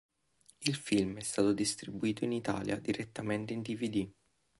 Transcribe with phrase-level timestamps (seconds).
[0.57, 4.11] Il film è stato distribuito in Italia direttamente in dvd.